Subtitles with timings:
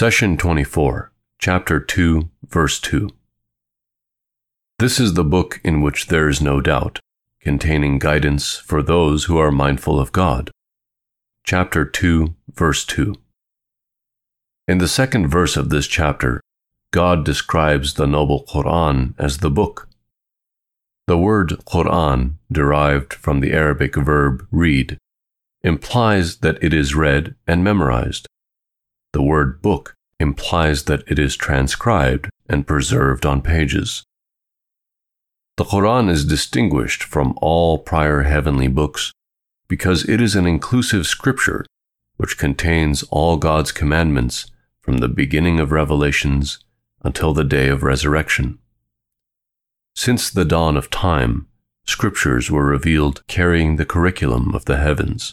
[0.00, 1.10] Session 24,
[1.40, 3.10] Chapter 2, Verse 2.
[4.78, 7.00] This is the book in which there is no doubt,
[7.40, 10.52] containing guidance for those who are mindful of God.
[11.42, 13.12] Chapter 2, Verse 2.
[14.68, 16.40] In the second verse of this chapter,
[16.92, 19.88] God describes the noble Quran as the book.
[21.08, 24.96] The word Quran, derived from the Arabic verb read,
[25.64, 28.28] implies that it is read and memorized.
[29.12, 34.04] The word book implies that it is transcribed and preserved on pages.
[35.56, 39.12] The Quran is distinguished from all prior heavenly books
[39.68, 41.64] because it is an inclusive scripture
[42.16, 44.50] which contains all God's commandments
[44.80, 46.58] from the beginning of revelations
[47.02, 48.58] until the day of resurrection.
[49.94, 51.46] Since the dawn of time,
[51.86, 55.32] scriptures were revealed carrying the curriculum of the heavens.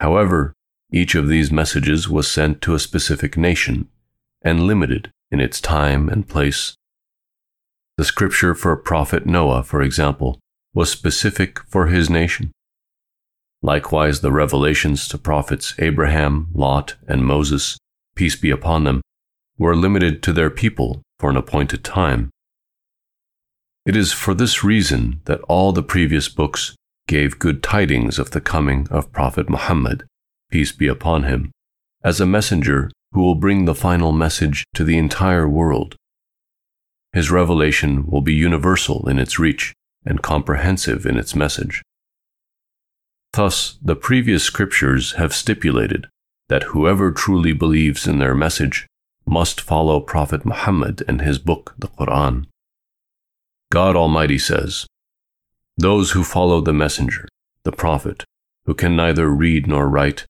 [0.00, 0.52] However,
[0.90, 3.88] each of these messages was sent to a specific nation
[4.42, 6.74] and limited in its time and place.
[7.96, 10.38] The scripture for Prophet Noah, for example,
[10.74, 12.52] was specific for his nation.
[13.62, 17.78] Likewise, the revelations to prophets Abraham, Lot, and Moses,
[18.14, 19.00] peace be upon them,
[19.58, 22.30] were limited to their people for an appointed time.
[23.86, 26.76] It is for this reason that all the previous books
[27.08, 30.04] gave good tidings of the coming of Prophet Muhammad,
[30.50, 31.50] peace be upon him,
[32.02, 35.96] as a messenger who will bring the final message to the entire world.
[37.12, 39.72] His revelation will be universal in its reach
[40.04, 41.82] and comprehensive in its message.
[43.32, 46.06] Thus, the previous scriptures have stipulated
[46.48, 48.86] that whoever truly believes in their message
[49.26, 52.46] must follow Prophet Muhammad and his book, the Quran.
[53.72, 54.86] God Almighty says,
[55.76, 57.28] Those who follow the messenger,
[57.64, 58.24] the prophet,
[58.64, 60.24] who can neither read nor write,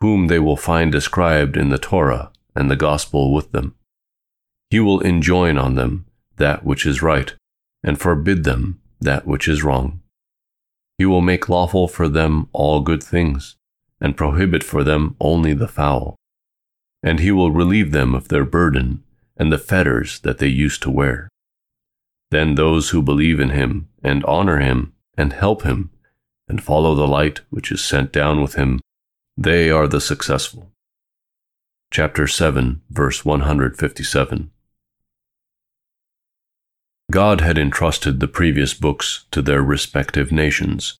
[0.00, 3.74] whom they will find described in the Torah and the Gospel with them.
[4.70, 7.34] He will enjoin on them that which is right,
[7.82, 10.02] and forbid them that which is wrong.
[10.98, 13.56] He will make lawful for them all good things,
[14.00, 16.16] and prohibit for them only the foul.
[17.02, 19.02] And he will relieve them of their burden
[19.36, 21.28] and the fetters that they used to wear.
[22.30, 25.90] Then those who believe in him, and honor him, and help him,
[26.48, 28.80] and follow the light which is sent down with him,
[29.36, 30.72] they are the successful.
[31.90, 34.50] Chapter 7, verse 157.
[37.12, 40.96] God had entrusted the previous books to their respective nations.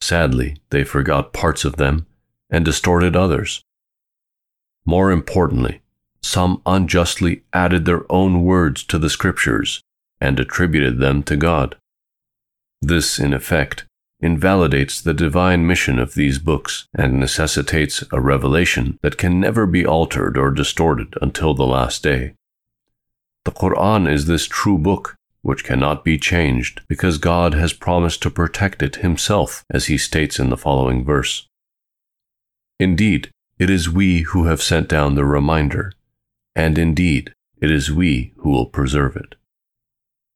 [0.00, 2.06] Sadly, they forgot parts of them
[2.50, 3.62] and distorted others.
[4.84, 5.80] More importantly,
[6.22, 9.80] some unjustly added their own words to the scriptures
[10.20, 11.76] and attributed them to God.
[12.80, 13.86] This, in effect,
[14.24, 19.84] invalidates the divine mission of these books and necessitates a revelation that can never be
[19.84, 22.34] altered or distorted until the last day.
[23.44, 28.30] The Quran is this true book which cannot be changed because God has promised to
[28.30, 31.46] protect it himself, as he states in the following verse.
[32.80, 35.92] Indeed, it is we who have sent down the reminder,
[36.56, 39.34] and indeed, it is we who will preserve it.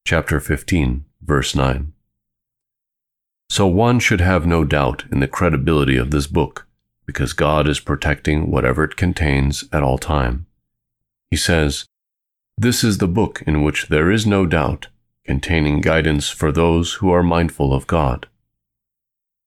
[0.05, 1.95] Chapter 15, verse 9.
[3.51, 6.67] So one should have no doubt in the credibility of this book,
[7.07, 10.47] because God is protecting whatever it contains at all time.
[11.31, 11.87] He says,
[12.57, 14.89] This is the book in which there is no doubt,
[15.25, 18.27] containing guidance for those who are mindful of God.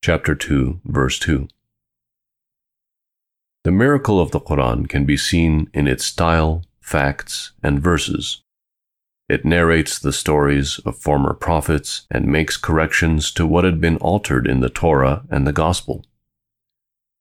[0.03, 1.47] Chapter 2, verse 2.
[3.63, 8.41] The miracle of the Quran can be seen in its style, facts, and verses.
[9.31, 14.45] It narrates the stories of former prophets and makes corrections to what had been altered
[14.45, 16.05] in the Torah and the Gospel.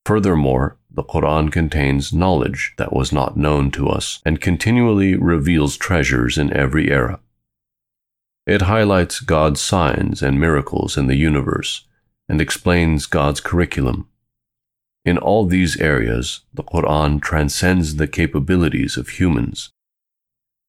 [0.04, 6.36] Furthermore, the Quran contains knowledge that was not known to us and continually reveals treasures
[6.36, 7.20] in every era.
[8.44, 11.86] It highlights God's signs and miracles in the universe
[12.28, 14.08] and explains God's curriculum.
[15.04, 19.70] In all these areas, the Quran transcends the capabilities of humans.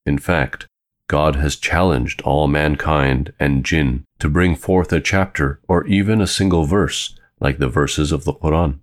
[0.05, 0.67] In fact,
[1.11, 6.25] God has challenged all mankind and jinn to bring forth a chapter or even a
[6.25, 8.79] single verse like the verses of the Quran.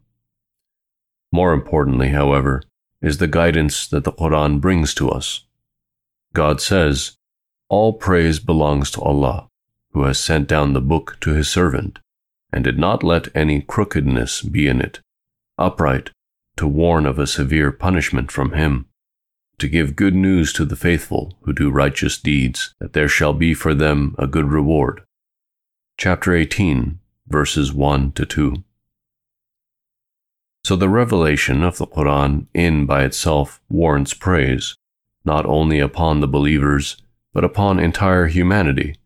[1.32, 2.62] More importantly, however,
[3.00, 5.46] is the guidance that the Quran brings to us.
[6.34, 7.16] God says,
[7.70, 9.48] All praise belongs to Allah,
[9.92, 11.98] who has sent down the book to his servant,
[12.52, 15.00] and did not let any crookedness be in it,
[15.56, 16.10] upright,
[16.58, 18.84] to warn of a severe punishment from him
[19.58, 23.54] to give good news to the faithful who do righteous deeds, that there shall be
[23.54, 25.02] for them a good reward.
[25.96, 28.64] Chapter 18, verses 1 to 2.
[30.64, 34.76] So the revelation of the Quran in by itself warrants praise,
[35.24, 36.96] not only upon the believers,
[37.32, 38.96] but upon entire humanity,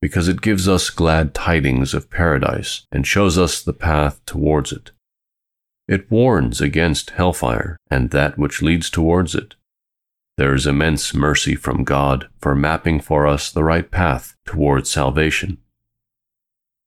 [0.00, 4.90] because it gives us glad tidings of paradise and shows us the path towards it.
[5.86, 9.54] It warns against hellfire and that which leads towards it.
[10.38, 15.58] There is immense mercy from God for mapping for us the right path towards salvation.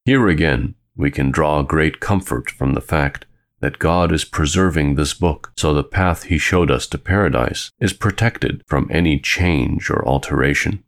[0.03, 3.25] Here again, we can draw great comfort from the fact
[3.59, 7.93] that God is preserving this book so the path He showed us to paradise is
[7.93, 10.83] protected from any change or alteration.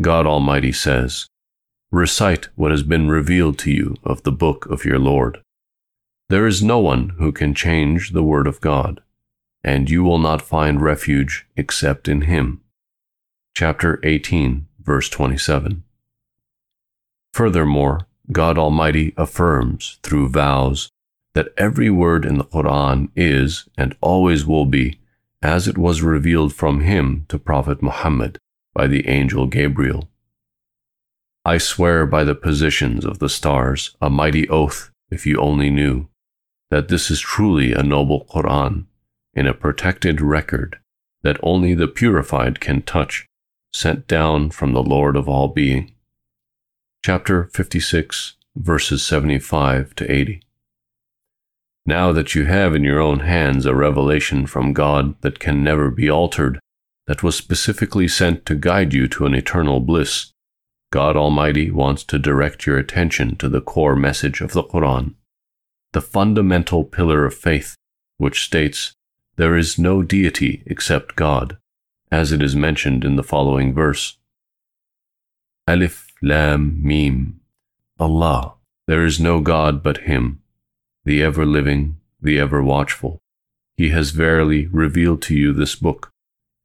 [0.00, 1.26] God Almighty says,
[1.92, 5.42] Recite what has been revealed to you of the book of your Lord.
[6.28, 9.00] There is no one who can change the word of God,
[9.62, 12.60] and you will not find refuge except in Him.
[13.54, 15.84] Chapter 18, verse 27.
[17.32, 20.90] Furthermore, God Almighty affirms through vows
[21.34, 24.98] that every word in the Quran is and always will be
[25.42, 28.38] as it was revealed from him to Prophet Muhammad
[28.74, 30.08] by the angel Gabriel.
[31.44, 36.08] I swear by the positions of the stars, a mighty oath, if you only knew,
[36.70, 38.84] that this is truly a noble Quran,
[39.34, 40.78] in a protected record
[41.22, 43.26] that only the purified can touch,
[43.72, 45.92] sent down from the Lord of all being.
[47.04, 50.42] Chapter 56, verses 75 to 80.
[51.86, 55.90] Now that you have in your own hands a revelation from God that can never
[55.90, 56.58] be altered,
[57.06, 60.32] that was specifically sent to guide you to an eternal bliss,
[60.92, 65.14] God Almighty wants to direct your attention to the core message of the Quran,
[65.92, 67.76] the fundamental pillar of faith,
[68.18, 68.92] which states,
[69.40, 71.56] There is no deity except God,
[72.12, 74.18] as it is mentioned in the following verse.
[75.66, 77.40] Alif Lam Mim.
[77.98, 78.56] Allah,
[78.86, 80.42] there is no God but Him,
[81.06, 83.18] the ever living, the ever watchful.
[83.78, 86.10] He has verily revealed to you this book,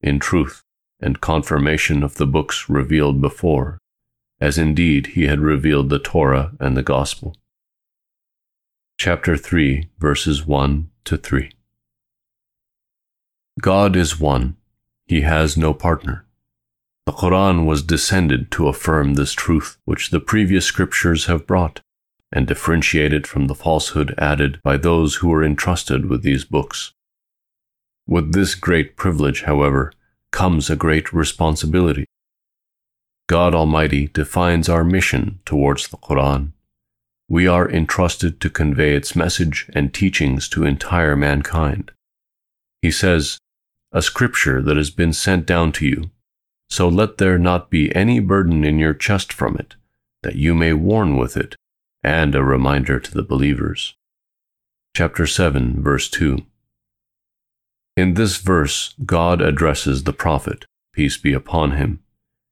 [0.01, 0.61] in truth
[0.99, 3.77] and confirmation of the books revealed before,
[4.41, 7.37] as indeed he had revealed the Torah and the Gospel.
[8.99, 11.54] Chapter 3, verses 1 to 3.
[13.61, 14.57] God is one,
[15.05, 16.25] He has no partner.
[17.05, 21.79] The Quran was descended to affirm this truth which the previous scriptures have brought,
[22.31, 26.93] and differentiate it from the falsehood added by those who were entrusted with these books.
[28.07, 29.93] With this great privilege, however,
[30.31, 32.05] comes a great responsibility.
[33.27, 36.51] God Almighty defines our mission towards the Quran.
[37.29, 41.91] We are entrusted to convey its message and teachings to entire mankind.
[42.81, 43.39] He says,
[43.95, 46.11] A scripture that has been sent down to you,
[46.69, 49.77] so let there not be any burden in your chest from it,
[50.21, 51.55] that you may warn with it,
[52.03, 53.95] and a reminder to the believers.
[54.97, 56.39] Chapter 7, verse 2.
[57.95, 62.03] In this verse, God addresses the prophet, peace be upon him,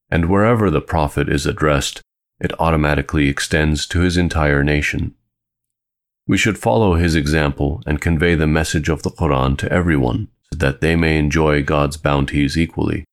[0.10, 2.02] and wherever the prophet is addressed,
[2.40, 5.14] it automatically extends to his entire nation.
[6.26, 10.82] We should follow his example and convey the message of the Quran to everyone that
[10.82, 13.06] they may enjoy God's bounties equally.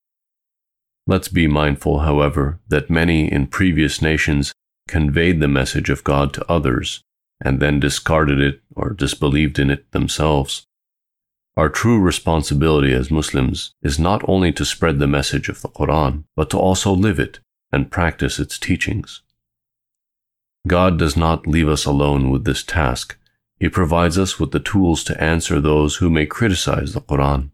[1.07, 4.53] Let's be mindful, however, that many in previous nations
[4.89, 7.03] conveyed the message of God to others
[7.41, 10.67] and then discarded it or disbelieved in it themselves.
[11.57, 16.25] Our true responsibility as Muslims is not only to spread the message of the Quran,
[16.37, 17.41] but to also live it
[17.73, 19.23] and practice its teachings.
[20.67, 23.17] God does not leave us alone with this task.
[23.61, 27.51] He provides us with the tools to answer those who may criticize the Quran.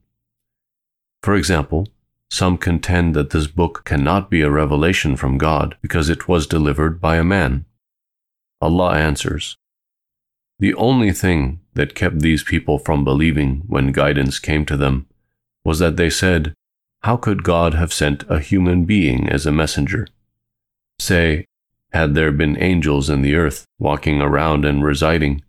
[1.22, 1.88] For example,
[2.30, 7.00] some contend that this book cannot be a revelation from God because it was delivered
[7.00, 7.66] by a man.
[8.60, 9.56] Allah answers,
[10.58, 15.06] the only thing that kept these people from believing when guidance came to them
[15.64, 16.54] was that they said,
[17.02, 20.06] How could God have sent a human being as a messenger?
[20.98, 21.44] Say,
[21.92, 25.42] had there been angels in the earth walking around and residing,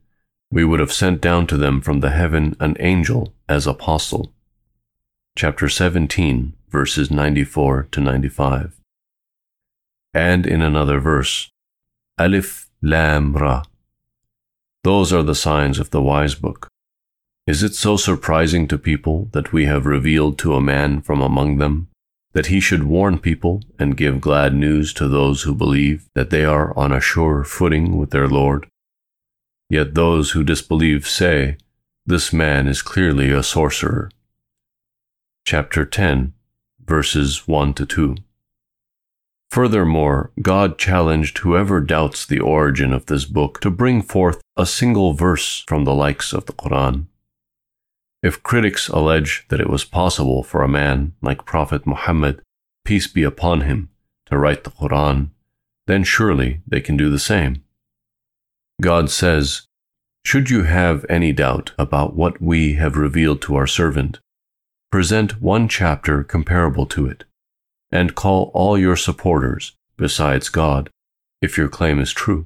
[0.50, 4.34] we would have sent down to them from the heaven an angel as apostle.
[5.36, 8.80] Chapter 17, verses 94 to 95.
[10.14, 11.52] And in another verse,
[12.18, 13.64] Alif Lam Ra.
[14.84, 16.70] Those are the signs of the wise book.
[17.46, 21.58] Is it so surprising to people that we have revealed to a man from among
[21.58, 21.88] them
[22.34, 26.44] that he should warn people and give glad news to those who believe that they
[26.44, 28.68] are on a sure footing with their Lord?
[29.70, 31.58] Yet those who disbelieve say,
[32.06, 34.10] This man is clearly a sorcerer.
[35.46, 36.34] Chapter 10,
[36.86, 38.16] verses 1 to 2.
[39.50, 45.14] Furthermore, God challenged whoever doubts the origin of this book to bring forth a single
[45.14, 47.08] verse from the likes of the Quran.
[48.24, 52.42] If critics allege that it was possible for a man like Prophet Muhammad,
[52.84, 53.90] peace be upon him,
[54.26, 55.30] to write the Quran,
[55.86, 57.64] then surely they can do the same.
[58.82, 59.64] God says,
[60.24, 64.20] Should you have any doubt about what we have revealed to our servant,
[64.92, 67.24] present one chapter comparable to it,
[67.92, 70.90] and call all your supporters besides God,
[71.42, 72.46] if your claim is true.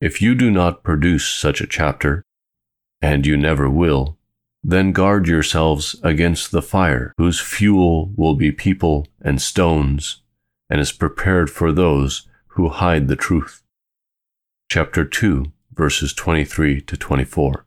[0.00, 2.24] If you do not produce such a chapter,
[3.00, 4.18] and you never will,
[4.62, 10.22] then guard yourselves against the fire, whose fuel will be people and stones,
[10.68, 13.63] and is prepared for those who hide the truth.
[14.70, 17.64] Chapter 2, verses 23 to 24.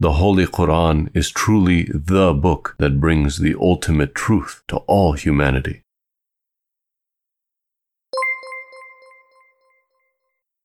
[0.00, 5.82] The Holy Quran is truly the book that brings the ultimate truth to all humanity.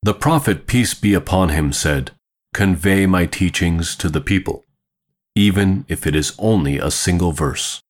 [0.02, 2.12] The Prophet, peace be upon him, said,
[2.54, 4.64] Convey my teachings to the people,
[5.36, 7.82] even if it is only a single verse.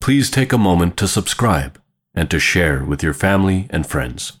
[0.00, 1.80] Please take a moment to subscribe
[2.14, 4.40] and to share with your family and friends.